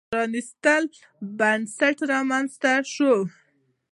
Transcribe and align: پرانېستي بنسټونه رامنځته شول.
پرانېستي 0.09 0.83
بنسټونه 1.39 2.05
رامنځته 2.13 2.71
شول. 2.93 3.21